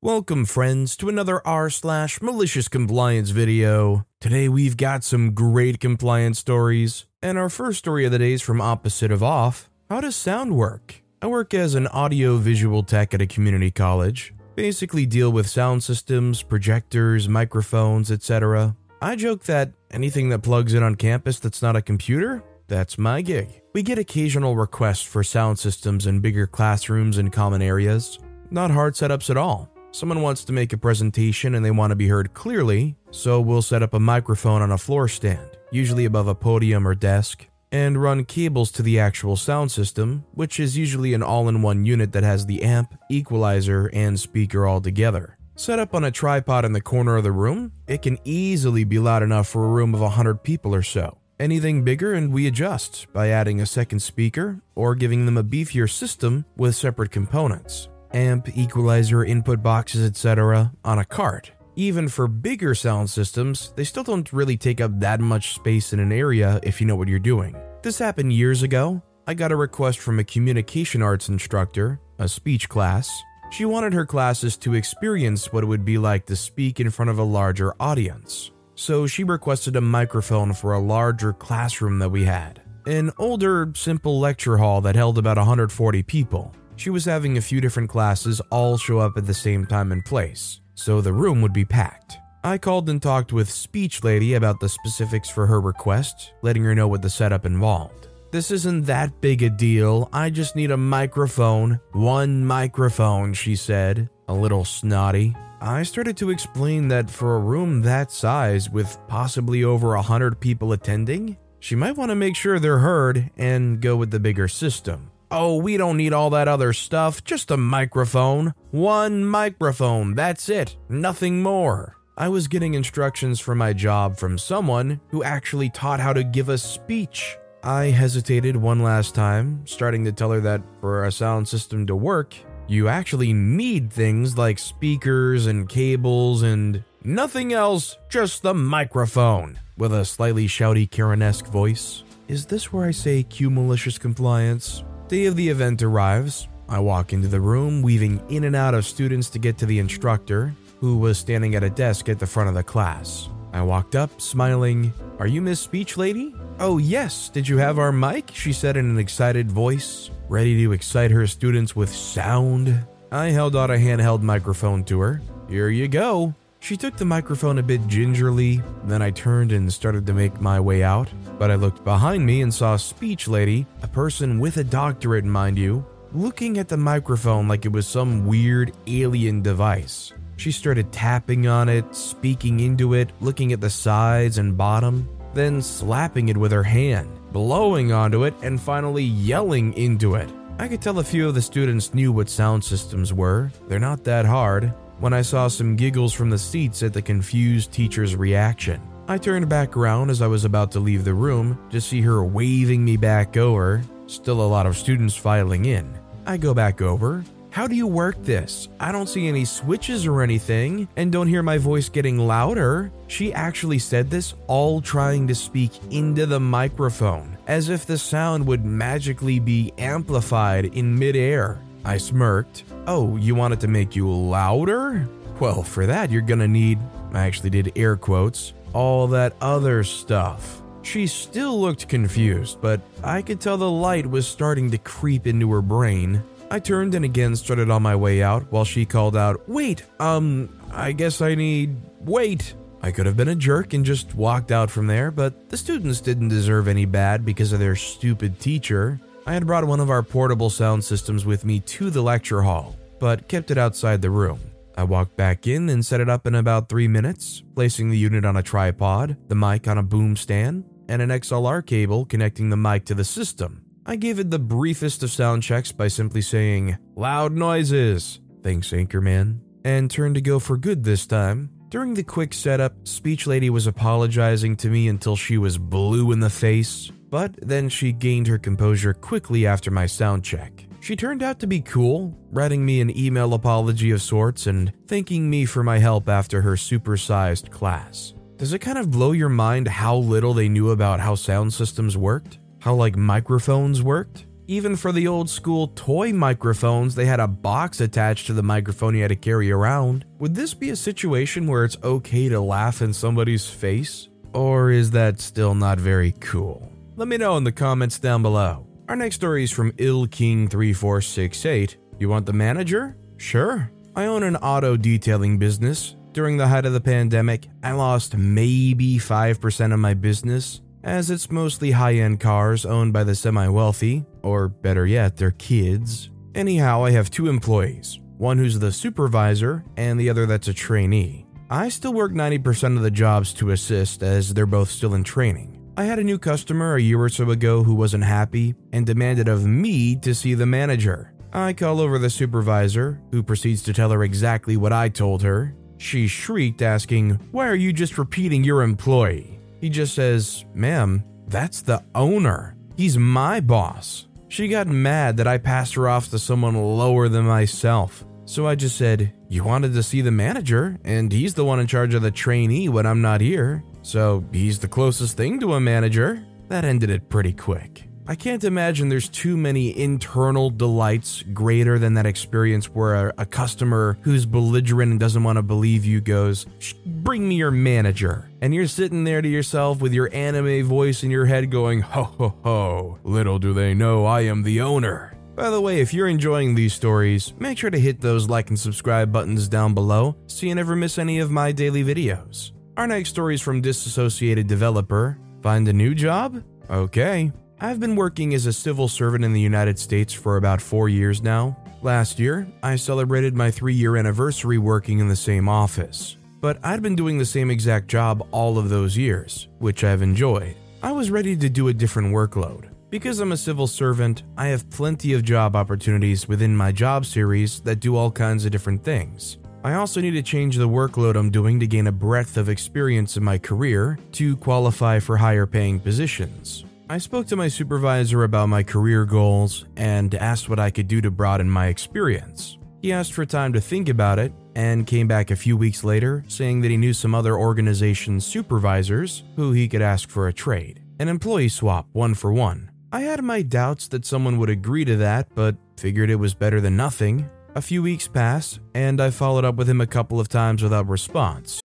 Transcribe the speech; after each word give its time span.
Welcome, 0.00 0.44
friends, 0.44 0.96
to 0.98 1.08
another 1.08 1.44
r 1.44 1.68
slash 1.68 2.22
malicious 2.22 2.68
compliance 2.68 3.30
video. 3.30 4.06
Today 4.20 4.48
we've 4.48 4.76
got 4.76 5.02
some 5.02 5.34
great 5.34 5.80
compliance 5.80 6.38
stories, 6.38 7.06
and 7.20 7.36
our 7.36 7.48
first 7.48 7.80
story 7.80 8.04
of 8.04 8.12
the 8.12 8.20
day 8.20 8.32
is 8.32 8.40
from 8.40 8.60
Opposite 8.60 9.10
of 9.10 9.24
Off. 9.24 9.68
How 9.90 10.00
does 10.00 10.14
sound 10.14 10.54
work? 10.54 11.02
I 11.20 11.26
work 11.26 11.52
as 11.52 11.74
an 11.74 11.88
audio 11.88 12.36
visual 12.36 12.84
tech 12.84 13.12
at 13.12 13.20
a 13.20 13.26
community 13.26 13.72
college. 13.72 14.32
Basically, 14.54 15.04
deal 15.04 15.32
with 15.32 15.48
sound 15.48 15.82
systems, 15.82 16.44
projectors, 16.44 17.28
microphones, 17.28 18.12
etc. 18.12 18.76
I 19.02 19.16
joke 19.16 19.42
that 19.46 19.72
anything 19.90 20.28
that 20.28 20.44
plugs 20.44 20.74
in 20.74 20.84
on 20.84 20.94
campus 20.94 21.40
that's 21.40 21.60
not 21.60 21.74
a 21.74 21.82
computer, 21.82 22.44
that's 22.68 22.98
my 22.98 23.20
gig. 23.20 23.62
We 23.74 23.82
get 23.82 23.98
occasional 23.98 24.54
requests 24.54 25.02
for 25.02 25.24
sound 25.24 25.58
systems 25.58 26.06
in 26.06 26.20
bigger 26.20 26.46
classrooms 26.46 27.18
and 27.18 27.32
common 27.32 27.62
areas. 27.62 28.20
Not 28.52 28.70
hard 28.70 28.94
setups 28.94 29.28
at 29.28 29.36
all. 29.36 29.68
Someone 29.90 30.20
wants 30.20 30.44
to 30.44 30.52
make 30.52 30.74
a 30.74 30.78
presentation 30.78 31.54
and 31.54 31.64
they 31.64 31.70
want 31.70 31.92
to 31.92 31.96
be 31.96 32.08
heard 32.08 32.34
clearly, 32.34 32.94
so 33.10 33.40
we'll 33.40 33.62
set 33.62 33.82
up 33.82 33.94
a 33.94 34.00
microphone 34.00 34.60
on 34.60 34.70
a 34.70 34.78
floor 34.78 35.08
stand, 35.08 35.56
usually 35.72 36.04
above 36.04 36.28
a 36.28 36.34
podium 36.34 36.86
or 36.86 36.94
desk, 36.94 37.46
and 37.72 38.00
run 38.00 38.26
cables 38.26 38.70
to 38.72 38.82
the 38.82 39.00
actual 39.00 39.34
sound 39.34 39.72
system, 39.72 40.24
which 40.32 40.60
is 40.60 40.76
usually 40.76 41.14
an 41.14 41.22
all 41.22 41.48
in 41.48 41.62
one 41.62 41.86
unit 41.86 42.12
that 42.12 42.22
has 42.22 42.44
the 42.44 42.62
amp, 42.62 42.94
equalizer, 43.08 43.90
and 43.94 44.20
speaker 44.20 44.66
all 44.66 44.80
together. 44.80 45.38
Set 45.56 45.78
up 45.78 45.94
on 45.94 46.04
a 46.04 46.10
tripod 46.10 46.66
in 46.66 46.74
the 46.74 46.82
corner 46.82 47.16
of 47.16 47.24
the 47.24 47.32
room, 47.32 47.72
it 47.86 48.02
can 48.02 48.18
easily 48.24 48.84
be 48.84 48.98
loud 48.98 49.22
enough 49.22 49.48
for 49.48 49.64
a 49.64 49.68
room 49.68 49.94
of 49.94 50.00
100 50.02 50.42
people 50.42 50.74
or 50.74 50.82
so. 50.82 51.16
Anything 51.40 51.82
bigger, 51.82 52.12
and 52.12 52.30
we 52.30 52.46
adjust 52.46 53.06
by 53.14 53.28
adding 53.28 53.60
a 53.60 53.66
second 53.66 54.00
speaker 54.00 54.60
or 54.74 54.94
giving 54.94 55.24
them 55.24 55.38
a 55.38 55.44
beefier 55.44 55.90
system 55.90 56.44
with 56.56 56.76
separate 56.76 57.10
components 57.10 57.88
amp, 58.12 58.56
equalizer, 58.56 59.24
input 59.24 59.62
boxes, 59.62 60.04
etc., 60.04 60.72
on 60.84 60.98
a 60.98 61.04
cart. 61.04 61.52
Even 61.76 62.08
for 62.08 62.26
bigger 62.26 62.74
sound 62.74 63.08
systems, 63.08 63.72
they 63.76 63.84
still 63.84 64.02
don't 64.02 64.32
really 64.32 64.56
take 64.56 64.80
up 64.80 64.98
that 64.98 65.20
much 65.20 65.54
space 65.54 65.92
in 65.92 66.00
an 66.00 66.10
area 66.10 66.58
if 66.62 66.80
you 66.80 66.86
know 66.86 66.96
what 66.96 67.08
you're 67.08 67.20
doing. 67.20 67.54
This 67.82 67.98
happened 67.98 68.32
years 68.32 68.62
ago. 68.64 69.00
I 69.28 69.34
got 69.34 69.52
a 69.52 69.56
request 69.56 70.00
from 70.00 70.18
a 70.18 70.24
communication 70.24 71.02
arts 71.02 71.28
instructor, 71.28 72.00
a 72.18 72.28
speech 72.28 72.68
class. 72.68 73.08
She 73.50 73.64
wanted 73.64 73.92
her 73.92 74.04
classes 74.04 74.56
to 74.58 74.74
experience 74.74 75.52
what 75.52 75.62
it 75.62 75.68
would 75.68 75.84
be 75.84 75.98
like 75.98 76.26
to 76.26 76.34
speak 76.36 76.80
in 76.80 76.90
front 76.90 77.10
of 77.10 77.18
a 77.18 77.22
larger 77.22 77.74
audience. 77.78 78.50
So 78.74 79.06
she 79.06 79.24
requested 79.24 79.76
a 79.76 79.80
microphone 79.80 80.52
for 80.54 80.72
a 80.72 80.80
larger 80.80 81.32
classroom 81.32 81.98
that 82.00 82.10
we 82.10 82.24
had. 82.24 82.60
An 82.86 83.12
older, 83.18 83.70
simple 83.74 84.18
lecture 84.18 84.56
hall 84.56 84.80
that 84.80 84.96
held 84.96 85.18
about 85.18 85.36
140 85.36 86.02
people. 86.04 86.54
She 86.78 86.90
was 86.90 87.04
having 87.04 87.36
a 87.36 87.40
few 87.40 87.60
different 87.60 87.90
classes 87.90 88.40
all 88.52 88.78
show 88.78 89.00
up 89.00 89.18
at 89.18 89.26
the 89.26 89.34
same 89.34 89.66
time 89.66 89.90
and 89.90 90.04
place, 90.04 90.60
so 90.76 91.00
the 91.00 91.12
room 91.12 91.42
would 91.42 91.52
be 91.52 91.64
packed. 91.64 92.18
I 92.44 92.56
called 92.56 92.88
and 92.88 93.02
talked 93.02 93.32
with 93.32 93.50
Speech 93.50 94.04
Lady 94.04 94.34
about 94.34 94.60
the 94.60 94.68
specifics 94.68 95.28
for 95.28 95.44
her 95.48 95.60
request, 95.60 96.34
letting 96.42 96.62
her 96.62 96.76
know 96.76 96.86
what 96.86 97.02
the 97.02 97.10
setup 97.10 97.44
involved. 97.44 98.06
This 98.30 98.52
isn't 98.52 98.86
that 98.86 99.20
big 99.20 99.42
a 99.42 99.50
deal, 99.50 100.08
I 100.12 100.30
just 100.30 100.54
need 100.54 100.70
a 100.70 100.76
microphone. 100.76 101.80
One 101.94 102.44
microphone, 102.44 103.34
she 103.34 103.56
said, 103.56 104.08
a 104.28 104.34
little 104.34 104.64
snotty. 104.64 105.34
I 105.60 105.82
started 105.82 106.16
to 106.18 106.30
explain 106.30 106.86
that 106.88 107.10
for 107.10 107.34
a 107.34 107.40
room 107.40 107.82
that 107.82 108.12
size 108.12 108.70
with 108.70 108.96
possibly 109.08 109.64
over 109.64 109.94
a 109.94 110.02
hundred 110.02 110.38
people 110.38 110.70
attending, 110.70 111.38
she 111.58 111.74
might 111.74 111.96
want 111.96 112.12
to 112.12 112.14
make 112.14 112.36
sure 112.36 112.60
they're 112.60 112.78
heard 112.78 113.32
and 113.36 113.80
go 113.80 113.96
with 113.96 114.12
the 114.12 114.20
bigger 114.20 114.46
system. 114.46 115.10
Oh, 115.30 115.56
we 115.56 115.76
don't 115.76 115.98
need 115.98 116.14
all 116.14 116.30
that 116.30 116.48
other 116.48 116.72
stuff, 116.72 117.22
just 117.22 117.50
a 117.50 117.56
microphone. 117.58 118.54
One 118.70 119.26
microphone, 119.26 120.14
that's 120.14 120.48
it, 120.48 120.76
nothing 120.88 121.42
more. 121.42 121.96
I 122.16 122.28
was 122.28 122.48
getting 122.48 122.72
instructions 122.72 123.38
for 123.38 123.54
my 123.54 123.74
job 123.74 124.16
from 124.16 124.38
someone 124.38 125.00
who 125.10 125.22
actually 125.22 125.68
taught 125.68 126.00
how 126.00 126.14
to 126.14 126.24
give 126.24 126.48
a 126.48 126.56
speech. 126.56 127.36
I 127.62 127.86
hesitated 127.86 128.56
one 128.56 128.82
last 128.82 129.14
time, 129.14 129.66
starting 129.66 130.04
to 130.06 130.12
tell 130.12 130.30
her 130.30 130.40
that 130.40 130.62
for 130.80 131.04
a 131.04 131.12
sound 131.12 131.46
system 131.46 131.86
to 131.88 131.94
work, 131.94 132.34
you 132.66 132.88
actually 132.88 133.34
need 133.34 133.92
things 133.92 134.38
like 134.38 134.58
speakers 134.58 135.46
and 135.46 135.68
cables 135.68 136.42
and 136.42 136.82
nothing 137.04 137.52
else, 137.52 137.98
just 138.08 138.42
the 138.42 138.54
microphone. 138.54 139.58
With 139.76 139.92
a 139.92 140.04
slightly 140.04 140.46
shouty 140.46 140.90
Karen 140.90 141.20
esque 141.20 141.46
voice. 141.46 142.02
Is 142.28 142.46
this 142.46 142.72
where 142.72 142.86
I 142.86 142.92
say 142.92 143.22
cue 143.22 143.50
malicious 143.50 143.98
compliance? 143.98 144.84
Day 145.08 145.24
of 145.24 145.36
the 145.36 145.48
event 145.48 145.82
arrives. 145.82 146.48
I 146.68 146.80
walk 146.80 147.14
into 147.14 147.28
the 147.28 147.40
room, 147.40 147.80
weaving 147.80 148.20
in 148.28 148.44
and 148.44 148.54
out 148.54 148.74
of 148.74 148.84
students 148.84 149.30
to 149.30 149.38
get 149.38 149.56
to 149.56 149.64
the 149.64 149.78
instructor, 149.78 150.54
who 150.80 150.98
was 150.98 151.16
standing 151.16 151.54
at 151.54 151.62
a 151.64 151.70
desk 151.70 152.10
at 152.10 152.18
the 152.18 152.26
front 152.26 152.50
of 152.50 152.54
the 152.54 152.62
class. 152.62 153.30
I 153.54 153.62
walked 153.62 153.96
up, 153.96 154.20
smiling. 154.20 154.92
Are 155.18 155.26
you 155.26 155.40
Miss 155.40 155.60
Speech 155.60 155.96
Lady? 155.96 156.34
Oh, 156.58 156.76
yes. 156.76 157.30
Did 157.30 157.48
you 157.48 157.56
have 157.56 157.78
our 157.78 157.90
mic? 157.90 158.32
She 158.34 158.52
said 158.52 158.76
in 158.76 158.90
an 158.90 158.98
excited 158.98 159.50
voice, 159.50 160.10
ready 160.28 160.62
to 160.62 160.72
excite 160.72 161.10
her 161.10 161.26
students 161.26 161.74
with 161.74 161.88
sound. 161.88 162.78
I 163.10 163.28
held 163.28 163.56
out 163.56 163.70
a 163.70 163.78
handheld 163.78 164.20
microphone 164.20 164.84
to 164.84 165.00
her. 165.00 165.22
Here 165.48 165.70
you 165.70 165.88
go. 165.88 166.34
She 166.60 166.76
took 166.76 166.96
the 166.96 167.04
microphone 167.04 167.58
a 167.58 167.62
bit 167.62 167.86
gingerly, 167.86 168.60
then 168.84 169.00
I 169.00 169.10
turned 169.10 169.52
and 169.52 169.72
started 169.72 170.06
to 170.06 170.12
make 170.12 170.40
my 170.40 170.60
way 170.60 170.82
out. 170.82 171.08
But 171.38 171.50
I 171.50 171.54
looked 171.54 171.84
behind 171.84 172.26
me 172.26 172.42
and 172.42 172.52
saw 172.52 172.74
a 172.74 172.78
speech 172.78 173.28
lady, 173.28 173.66
a 173.82 173.88
person 173.88 174.38
with 174.40 174.56
a 174.56 174.64
doctorate, 174.64 175.24
mind 175.24 175.56
you, 175.56 175.86
looking 176.12 176.58
at 176.58 176.68
the 176.68 176.76
microphone 176.76 177.48
like 177.48 177.64
it 177.64 177.72
was 177.72 177.86
some 177.86 178.26
weird 178.26 178.72
alien 178.86 179.40
device. 179.40 180.12
She 180.36 180.52
started 180.52 180.92
tapping 180.92 181.46
on 181.46 181.68
it, 181.68 181.94
speaking 181.94 182.60
into 182.60 182.94
it, 182.94 183.10
looking 183.20 183.52
at 183.52 183.60
the 183.60 183.70
sides 183.70 184.38
and 184.38 184.56
bottom, 184.56 185.08
then 185.34 185.62
slapping 185.62 186.28
it 186.28 186.36
with 186.36 186.52
her 186.52 186.62
hand, 186.62 187.08
blowing 187.32 187.92
onto 187.92 188.24
it, 188.24 188.34
and 188.42 188.60
finally 188.60 189.04
yelling 189.04 189.72
into 189.74 190.16
it. 190.16 190.28
I 190.58 190.68
could 190.68 190.82
tell 190.82 190.98
a 190.98 191.04
few 191.04 191.28
of 191.28 191.34
the 191.34 191.42
students 191.42 191.94
knew 191.94 192.12
what 192.12 192.28
sound 192.28 192.64
systems 192.64 193.12
were. 193.12 193.52
They're 193.68 193.78
not 193.78 194.04
that 194.04 194.26
hard. 194.26 194.72
When 195.00 195.12
I 195.12 195.22
saw 195.22 195.46
some 195.46 195.76
giggles 195.76 196.12
from 196.12 196.28
the 196.28 196.38
seats 196.38 196.82
at 196.82 196.92
the 196.92 197.00
confused 197.00 197.70
teacher's 197.70 198.16
reaction, 198.16 198.80
I 199.06 199.16
turned 199.16 199.48
back 199.48 199.76
around 199.76 200.10
as 200.10 200.22
I 200.22 200.26
was 200.26 200.44
about 200.44 200.72
to 200.72 200.80
leave 200.80 201.04
the 201.04 201.14
room 201.14 201.56
to 201.70 201.80
see 201.80 202.00
her 202.00 202.24
waving 202.24 202.84
me 202.84 202.96
back 202.96 203.36
over. 203.36 203.80
Still 204.08 204.40
a 204.40 204.42
lot 204.42 204.66
of 204.66 204.76
students 204.76 205.14
filing 205.14 205.66
in. 205.66 205.96
I 206.26 206.36
go 206.36 206.52
back 206.52 206.82
over. 206.82 207.22
How 207.50 207.68
do 207.68 207.76
you 207.76 207.86
work 207.86 208.20
this? 208.24 208.68
I 208.80 208.90
don't 208.90 209.08
see 209.08 209.28
any 209.28 209.44
switches 209.44 210.04
or 210.04 210.20
anything, 210.20 210.88
and 210.96 211.12
don't 211.12 211.28
hear 211.28 211.44
my 211.44 211.58
voice 211.58 211.88
getting 211.88 212.18
louder. 212.18 212.90
She 213.06 213.32
actually 213.32 213.78
said 213.78 214.10
this 214.10 214.34
all 214.48 214.80
trying 214.80 215.28
to 215.28 215.34
speak 215.34 215.70
into 215.92 216.26
the 216.26 216.40
microphone, 216.40 217.38
as 217.46 217.68
if 217.68 217.86
the 217.86 217.98
sound 217.98 218.44
would 218.48 218.64
magically 218.64 219.38
be 219.38 219.72
amplified 219.78 220.64
in 220.64 220.98
midair. 220.98 221.60
I 221.84 221.98
smirked. 221.98 222.64
Oh, 222.86 223.16
you 223.16 223.34
want 223.34 223.54
it 223.54 223.60
to 223.60 223.68
make 223.68 223.96
you 223.96 224.10
louder? 224.10 225.08
Well, 225.40 225.62
for 225.62 225.86
that, 225.86 226.10
you're 226.10 226.22
gonna 226.22 226.48
need, 226.48 226.78
I 227.12 227.26
actually 227.26 227.50
did 227.50 227.72
air 227.76 227.96
quotes, 227.96 228.52
all 228.72 229.06
that 229.08 229.34
other 229.40 229.84
stuff. 229.84 230.62
She 230.82 231.06
still 231.06 231.60
looked 231.60 231.88
confused, 231.88 232.60
but 232.60 232.80
I 233.02 233.22
could 233.22 233.40
tell 233.40 233.56
the 233.56 233.70
light 233.70 234.06
was 234.06 234.26
starting 234.26 234.70
to 234.70 234.78
creep 234.78 235.26
into 235.26 235.50
her 235.52 235.62
brain. 235.62 236.22
I 236.50 236.60
turned 236.60 236.94
and 236.94 237.04
again 237.04 237.36
started 237.36 237.70
on 237.70 237.82
my 237.82 237.94
way 237.94 238.22
out 238.22 238.50
while 238.50 238.64
she 238.64 238.86
called 238.86 239.16
out, 239.16 239.48
Wait, 239.48 239.82
um, 240.00 240.48
I 240.72 240.92
guess 240.92 241.20
I 241.20 241.34
need. 241.34 241.76
Wait! 242.00 242.54
I 242.80 242.90
could 242.90 243.06
have 243.06 243.16
been 243.16 243.28
a 243.28 243.34
jerk 243.34 243.74
and 243.74 243.84
just 243.84 244.14
walked 244.14 244.52
out 244.52 244.70
from 244.70 244.86
there, 244.86 245.10
but 245.10 245.50
the 245.50 245.56
students 245.56 246.00
didn't 246.00 246.28
deserve 246.28 246.68
any 246.68 246.84
bad 246.84 247.24
because 247.24 247.52
of 247.52 247.58
their 247.58 247.76
stupid 247.76 248.38
teacher. 248.38 249.00
I 249.28 249.34
had 249.34 249.46
brought 249.46 249.66
one 249.66 249.78
of 249.78 249.90
our 249.90 250.02
portable 250.02 250.48
sound 250.48 250.82
systems 250.82 251.26
with 251.26 251.44
me 251.44 251.60
to 251.60 251.90
the 251.90 252.00
lecture 252.00 252.40
hall, 252.40 252.76
but 252.98 253.28
kept 253.28 253.50
it 253.50 253.58
outside 253.58 254.00
the 254.00 254.08
room. 254.08 254.40
I 254.74 254.84
walked 254.84 255.18
back 255.18 255.46
in 255.46 255.68
and 255.68 255.84
set 255.84 256.00
it 256.00 256.08
up 256.08 256.26
in 256.26 256.34
about 256.34 256.70
three 256.70 256.88
minutes, 256.88 257.42
placing 257.54 257.90
the 257.90 257.98
unit 257.98 258.24
on 258.24 258.38
a 258.38 258.42
tripod, 258.42 259.18
the 259.28 259.34
mic 259.34 259.68
on 259.68 259.76
a 259.76 259.82
boom 259.82 260.16
stand, 260.16 260.64
and 260.88 261.02
an 261.02 261.10
XLR 261.10 261.66
cable 261.66 262.06
connecting 262.06 262.48
the 262.48 262.56
mic 262.56 262.86
to 262.86 262.94
the 262.94 263.04
system. 263.04 263.66
I 263.84 263.96
gave 263.96 264.18
it 264.18 264.30
the 264.30 264.38
briefest 264.38 265.02
of 265.02 265.10
sound 265.10 265.42
checks 265.42 265.72
by 265.72 265.88
simply 265.88 266.22
saying, 266.22 266.78
Loud 266.96 267.32
noises! 267.32 268.20
Thanks, 268.42 268.70
Anchorman, 268.70 269.40
and 269.62 269.90
turned 269.90 270.14
to 270.14 270.22
go 270.22 270.38
for 270.38 270.56
good 270.56 270.84
this 270.84 271.06
time. 271.06 271.50
During 271.68 271.92
the 271.92 272.02
quick 272.02 272.32
setup, 272.32 272.88
Speech 272.88 273.26
Lady 273.26 273.50
was 273.50 273.66
apologizing 273.66 274.56
to 274.56 274.70
me 274.70 274.88
until 274.88 275.16
she 275.16 275.36
was 275.36 275.58
blue 275.58 276.12
in 276.12 276.20
the 276.20 276.30
face, 276.30 276.90
but 277.10 277.34
then 277.40 277.68
she 277.68 277.92
gained 277.92 278.26
her 278.26 278.38
composure 278.38 278.94
quickly 278.94 279.46
after 279.46 279.70
my 279.70 279.86
sound 279.86 280.24
check. 280.24 280.64
She 280.80 280.96
turned 280.96 281.22
out 281.22 281.40
to 281.40 281.46
be 281.46 281.60
cool, 281.60 282.16
writing 282.30 282.64
me 282.64 282.80
an 282.80 282.96
email 282.96 283.34
apology 283.34 283.90
of 283.90 284.00
sorts 284.00 284.46
and 284.46 284.72
thanking 284.86 285.28
me 285.28 285.44
for 285.44 285.62
my 285.62 285.78
help 285.78 286.08
after 286.08 286.40
her 286.42 286.52
supersized 286.52 287.50
class. 287.50 288.14
Does 288.36 288.52
it 288.52 288.60
kind 288.60 288.78
of 288.78 288.90
blow 288.90 289.12
your 289.12 289.28
mind 289.28 289.66
how 289.66 289.96
little 289.96 290.32
they 290.32 290.48
knew 290.48 290.70
about 290.70 291.00
how 291.00 291.16
sound 291.16 291.52
systems 291.52 291.96
worked? 291.96 292.38
How, 292.60 292.74
like, 292.74 292.96
microphones 292.96 293.82
worked? 293.82 294.26
Even 294.46 294.76
for 294.76 294.92
the 294.92 295.08
old 295.08 295.28
school 295.28 295.68
toy 295.74 296.12
microphones, 296.12 296.94
they 296.94 297.04
had 297.04 297.20
a 297.20 297.28
box 297.28 297.80
attached 297.80 298.26
to 298.28 298.32
the 298.32 298.42
microphone 298.42 298.94
you 298.94 299.02
had 299.02 299.08
to 299.08 299.16
carry 299.16 299.50
around. 299.50 300.04
Would 300.20 300.34
this 300.34 300.54
be 300.54 300.70
a 300.70 300.76
situation 300.76 301.46
where 301.46 301.64
it's 301.64 301.76
okay 301.82 302.28
to 302.28 302.40
laugh 302.40 302.80
in 302.80 302.92
somebody's 302.92 303.46
face? 303.46 304.08
Or 304.32 304.70
is 304.70 304.92
that 304.92 305.20
still 305.20 305.54
not 305.54 305.78
very 305.78 306.12
cool? 306.12 306.72
Let 306.98 307.06
me 307.06 307.16
know 307.16 307.36
in 307.36 307.44
the 307.44 307.52
comments 307.52 308.00
down 308.00 308.22
below. 308.22 308.66
Our 308.88 308.96
next 308.96 309.14
story 309.14 309.44
is 309.44 309.52
from 309.52 309.72
Ill 309.78 310.08
King 310.08 310.48
3468. 310.48 311.76
You 312.00 312.08
want 312.08 312.26
the 312.26 312.32
manager? 312.32 312.96
Sure. 313.18 313.70
I 313.94 314.06
own 314.06 314.24
an 314.24 314.34
auto 314.34 314.76
detailing 314.76 315.38
business. 315.38 315.94
During 316.10 316.36
the 316.36 316.48
height 316.48 316.66
of 316.66 316.72
the 316.72 316.80
pandemic, 316.80 317.46
I 317.62 317.70
lost 317.70 318.16
maybe 318.16 318.98
5% 318.98 319.72
of 319.72 319.78
my 319.78 319.94
business, 319.94 320.60
as 320.82 321.12
it's 321.12 321.30
mostly 321.30 321.70
high 321.70 321.94
end 321.94 322.18
cars 322.18 322.66
owned 322.66 322.92
by 322.92 323.04
the 323.04 323.14
semi 323.14 323.46
wealthy, 323.46 324.04
or 324.24 324.48
better 324.48 324.84
yet, 324.84 325.16
their 325.16 325.30
kids. 325.30 326.10
Anyhow, 326.34 326.84
I 326.84 326.90
have 326.90 327.12
two 327.12 327.28
employees 327.28 328.00
one 328.16 328.38
who's 328.38 328.58
the 328.58 328.72
supervisor, 328.72 329.64
and 329.76 330.00
the 330.00 330.10
other 330.10 330.26
that's 330.26 330.48
a 330.48 330.52
trainee. 330.52 331.28
I 331.48 331.68
still 331.68 331.94
work 331.94 332.10
90% 332.10 332.76
of 332.76 332.82
the 332.82 332.90
jobs 332.90 333.32
to 333.34 333.52
assist, 333.52 334.02
as 334.02 334.34
they're 334.34 334.46
both 334.46 334.68
still 334.68 334.94
in 334.94 335.04
training. 335.04 335.57
I 335.78 335.84
had 335.84 336.00
a 336.00 336.04
new 336.04 336.18
customer 336.18 336.74
a 336.74 336.82
year 336.82 337.00
or 337.00 337.08
so 337.08 337.30
ago 337.30 337.62
who 337.62 337.72
wasn't 337.72 338.02
happy 338.02 338.56
and 338.72 338.84
demanded 338.84 339.28
of 339.28 339.46
me 339.46 339.94
to 340.00 340.12
see 340.12 340.34
the 340.34 340.44
manager. 340.44 341.14
I 341.32 341.52
call 341.52 341.80
over 341.80 342.00
the 342.00 342.10
supervisor, 342.10 343.00
who 343.12 343.22
proceeds 343.22 343.62
to 343.62 343.72
tell 343.72 343.90
her 343.90 344.02
exactly 344.02 344.56
what 344.56 344.72
I 344.72 344.88
told 344.88 345.22
her. 345.22 345.54
She 345.76 346.08
shrieked, 346.08 346.62
asking, 346.62 347.10
Why 347.30 347.46
are 347.46 347.54
you 347.54 347.72
just 347.72 347.96
repeating 347.96 348.42
your 348.42 348.62
employee? 348.62 349.38
He 349.60 349.68
just 349.68 349.94
says, 349.94 350.44
Ma'am, 350.52 351.04
that's 351.28 351.62
the 351.62 351.84
owner. 351.94 352.56
He's 352.76 352.98
my 352.98 353.38
boss. 353.38 354.08
She 354.26 354.48
got 354.48 354.66
mad 354.66 355.16
that 355.18 355.28
I 355.28 355.38
passed 355.38 355.74
her 355.74 355.88
off 355.88 356.10
to 356.10 356.18
someone 356.18 356.56
lower 356.56 357.08
than 357.08 357.24
myself. 357.24 358.04
So 358.24 358.48
I 358.48 358.56
just 358.56 358.76
said, 358.76 359.14
You 359.28 359.44
wanted 359.44 359.74
to 359.74 359.84
see 359.84 360.00
the 360.00 360.10
manager, 360.10 360.76
and 360.82 361.12
he's 361.12 361.34
the 361.34 361.44
one 361.44 361.60
in 361.60 361.68
charge 361.68 361.94
of 361.94 362.02
the 362.02 362.10
trainee 362.10 362.68
when 362.68 362.84
I'm 362.84 363.00
not 363.00 363.20
here. 363.20 363.62
So 363.88 364.22
he's 364.32 364.58
the 364.58 364.68
closest 364.68 365.16
thing 365.16 365.40
to 365.40 365.54
a 365.54 365.60
manager. 365.60 366.22
That 366.48 366.66
ended 366.66 366.90
it 366.90 367.08
pretty 367.08 367.32
quick. 367.32 367.88
I 368.06 368.16
can't 368.16 368.44
imagine 368.44 368.90
there's 368.90 369.08
too 369.08 369.34
many 369.34 369.78
internal 369.78 370.50
delights 370.50 371.22
greater 371.32 371.78
than 371.78 371.94
that 371.94 372.04
experience 372.04 372.66
where 372.66 373.08
a, 373.08 373.14
a 373.16 373.24
customer 373.24 373.96
who's 374.02 374.26
belligerent 374.26 374.90
and 374.90 375.00
doesn't 375.00 375.24
want 375.24 375.36
to 375.38 375.42
believe 375.42 375.86
you 375.86 376.02
goes, 376.02 376.44
Bring 376.84 377.26
me 377.26 377.36
your 377.36 377.50
manager. 377.50 378.30
And 378.42 378.54
you're 378.54 378.66
sitting 378.66 379.04
there 379.04 379.22
to 379.22 379.28
yourself 379.28 379.80
with 379.80 379.94
your 379.94 380.10
anime 380.12 380.64
voice 380.64 381.02
in 381.02 381.10
your 381.10 381.24
head 381.24 381.50
going, 381.50 381.80
Ho 381.80 382.04
ho 382.04 382.34
ho, 382.44 382.98
little 383.04 383.38
do 383.38 383.54
they 383.54 383.72
know 383.72 384.04
I 384.04 384.20
am 384.20 384.42
the 384.42 384.60
owner. 384.60 385.16
By 385.34 385.48
the 385.48 385.62
way, 385.62 385.80
if 385.80 385.94
you're 385.94 386.08
enjoying 386.08 386.54
these 386.54 386.74
stories, 386.74 387.32
make 387.38 387.56
sure 387.56 387.70
to 387.70 387.80
hit 387.80 388.02
those 388.02 388.28
like 388.28 388.50
and 388.50 388.58
subscribe 388.58 389.10
buttons 389.10 389.48
down 389.48 389.72
below 389.72 390.14
so 390.26 390.44
you 390.44 390.54
never 390.54 390.76
miss 390.76 390.98
any 390.98 391.20
of 391.20 391.30
my 391.30 391.52
daily 391.52 391.82
videos. 391.82 392.52
Our 392.78 392.86
next 392.86 393.08
story 393.08 393.34
is 393.34 393.40
from 393.40 393.60
Disassociated 393.60 394.46
Developer. 394.46 395.18
Find 395.42 395.66
a 395.66 395.72
new 395.72 395.96
job? 395.96 396.44
Okay. 396.70 397.32
I've 397.60 397.80
been 397.80 397.96
working 397.96 398.34
as 398.34 398.46
a 398.46 398.52
civil 398.52 398.86
servant 398.86 399.24
in 399.24 399.32
the 399.32 399.40
United 399.40 399.80
States 399.80 400.12
for 400.12 400.36
about 400.36 400.62
four 400.62 400.88
years 400.88 401.20
now. 401.20 401.56
Last 401.82 402.20
year, 402.20 402.46
I 402.62 402.76
celebrated 402.76 403.34
my 403.34 403.50
three 403.50 403.74
year 403.74 403.96
anniversary 403.96 404.58
working 404.58 405.00
in 405.00 405.08
the 405.08 405.16
same 405.16 405.48
office. 405.48 406.18
But 406.40 406.60
I'd 406.62 406.80
been 406.80 406.94
doing 406.94 407.18
the 407.18 407.26
same 407.26 407.50
exact 407.50 407.88
job 407.88 408.24
all 408.30 408.58
of 408.58 408.68
those 408.68 408.96
years, 408.96 409.48
which 409.58 409.82
I've 409.82 410.02
enjoyed. 410.02 410.54
I 410.80 410.92
was 410.92 411.10
ready 411.10 411.36
to 411.36 411.48
do 411.48 411.66
a 411.66 411.74
different 411.74 412.14
workload. 412.14 412.68
Because 412.90 413.18
I'm 413.18 413.32
a 413.32 413.36
civil 413.36 413.66
servant, 413.66 414.22
I 414.36 414.46
have 414.46 414.70
plenty 414.70 415.14
of 415.14 415.24
job 415.24 415.56
opportunities 415.56 416.28
within 416.28 416.56
my 416.56 416.70
job 416.70 417.06
series 417.06 417.58
that 417.62 417.80
do 417.80 417.96
all 417.96 418.12
kinds 418.12 418.44
of 418.44 418.52
different 418.52 418.84
things. 418.84 419.38
I 419.64 419.74
also 419.74 420.00
need 420.00 420.12
to 420.12 420.22
change 420.22 420.56
the 420.56 420.68
workload 420.68 421.16
I'm 421.16 421.30
doing 421.30 421.58
to 421.60 421.66
gain 421.66 421.88
a 421.88 421.92
breadth 421.92 422.36
of 422.36 422.48
experience 422.48 423.16
in 423.16 423.24
my 423.24 423.38
career 423.38 423.98
to 424.12 424.36
qualify 424.36 425.00
for 425.00 425.16
higher 425.16 425.46
paying 425.46 425.80
positions. 425.80 426.64
I 426.88 426.98
spoke 426.98 427.26
to 427.26 427.36
my 427.36 427.48
supervisor 427.48 428.22
about 428.22 428.48
my 428.48 428.62
career 428.62 429.04
goals 429.04 429.66
and 429.76 430.14
asked 430.14 430.48
what 430.48 430.60
I 430.60 430.70
could 430.70 430.88
do 430.88 431.00
to 431.00 431.10
broaden 431.10 431.50
my 431.50 431.66
experience. 431.66 432.56
He 432.80 432.92
asked 432.92 433.12
for 433.12 433.26
time 433.26 433.52
to 433.52 433.60
think 433.60 433.88
about 433.88 434.20
it 434.20 434.32
and 434.54 434.86
came 434.86 435.08
back 435.08 435.30
a 435.30 435.36
few 435.36 435.56
weeks 435.56 435.82
later 435.82 436.24
saying 436.28 436.60
that 436.60 436.70
he 436.70 436.76
knew 436.76 436.92
some 436.92 437.14
other 437.14 437.36
organization's 437.36 438.24
supervisors 438.24 439.24
who 439.36 439.52
he 439.52 439.68
could 439.68 439.82
ask 439.82 440.08
for 440.08 440.28
a 440.28 440.32
trade, 440.32 440.80
an 441.00 441.08
employee 441.08 441.48
swap 441.48 441.88
one 441.92 442.14
for 442.14 442.32
one. 442.32 442.70
I 442.92 443.00
had 443.00 443.22
my 443.22 443.42
doubts 443.42 443.88
that 443.88 444.06
someone 444.06 444.38
would 444.38 444.50
agree 444.50 444.84
to 444.84 444.96
that, 444.96 445.34
but 445.34 445.56
figured 445.76 446.10
it 446.10 446.16
was 446.16 446.32
better 446.32 446.60
than 446.60 446.76
nothing. 446.76 447.28
A 447.56 447.62
few 447.62 447.82
weeks 447.82 448.06
passed, 448.08 448.60
and 448.74 449.00
I 449.00 449.10
followed 449.10 449.44
up 449.44 449.56
with 449.56 449.68
him 449.68 449.80
a 449.80 449.86
couple 449.86 450.20
of 450.20 450.28
times 450.28 450.62
without 450.62 450.86
response. 450.86 451.60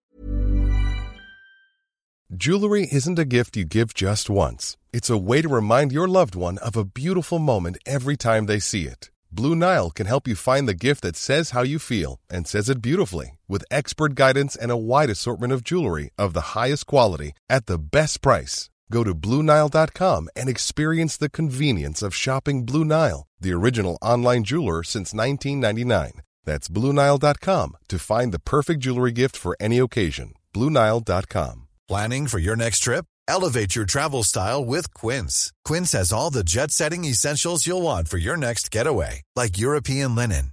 Jewelry 2.35 2.87
isn't 2.91 3.19
a 3.19 3.25
gift 3.25 3.57
you 3.57 3.65
give 3.65 3.93
just 3.93 4.29
once. 4.29 4.75
It's 4.91 5.09
a 5.09 5.17
way 5.17 5.41
to 5.43 5.49
remind 5.49 5.91
your 5.91 6.07
loved 6.07 6.35
one 6.35 6.57
of 6.59 6.75
a 6.75 6.85
beautiful 6.85 7.37
moment 7.37 7.77
every 7.85 8.17
time 8.17 8.47
they 8.47 8.59
see 8.59 8.85
it. 8.85 9.11
Blue 9.31 9.55
Nile 9.55 9.91
can 9.91 10.07
help 10.07 10.27
you 10.27 10.35
find 10.35 10.67
the 10.67 10.73
gift 10.73 11.01
that 11.01 11.15
says 11.15 11.51
how 11.51 11.63
you 11.63 11.79
feel 11.79 12.19
and 12.29 12.47
says 12.47 12.69
it 12.69 12.81
beautifully 12.81 13.39
with 13.47 13.65
expert 13.69 14.15
guidance 14.15 14.55
and 14.55 14.71
a 14.71 14.77
wide 14.77 15.09
assortment 15.09 15.53
of 15.53 15.63
jewelry 15.63 16.11
of 16.17 16.33
the 16.33 16.55
highest 16.55 16.87
quality 16.87 17.33
at 17.49 17.65
the 17.65 17.77
best 17.77 18.21
price. 18.21 18.69
Go 18.93 19.03
to 19.03 19.15
BlueNile.com 19.15 20.29
and 20.35 20.47
experience 20.47 21.17
the 21.17 21.29
convenience 21.39 22.03
of 22.03 22.13
shopping 22.13 22.63
Blue 22.63 22.85
Nile, 22.85 23.25
the 23.41 23.51
original 23.53 23.97
online 24.03 24.43
jeweler 24.43 24.83
since 24.83 25.15
1999. 25.15 26.21
That's 26.45 26.67
BlueNile.com 26.67 27.77
to 27.87 27.97
find 27.97 28.31
the 28.31 28.45
perfect 28.53 28.81
jewelry 28.81 29.11
gift 29.11 29.35
for 29.35 29.57
any 29.59 29.79
occasion. 29.79 30.35
BlueNile.com. 30.53 31.67
Planning 31.87 32.27
for 32.27 32.37
your 32.37 32.55
next 32.55 32.79
trip? 32.79 33.05
Elevate 33.27 33.75
your 33.75 33.85
travel 33.85 34.21
style 34.23 34.63
with 34.63 34.93
Quince. 34.93 35.51
Quince 35.65 35.93
has 35.93 36.13
all 36.13 36.29
the 36.29 36.43
jet 36.43 36.69
setting 36.69 37.03
essentials 37.03 37.65
you'll 37.65 37.81
want 37.81 38.07
for 38.07 38.19
your 38.19 38.37
next 38.37 38.69
getaway, 38.69 39.23
like 39.35 39.57
European 39.57 40.13
linen, 40.13 40.52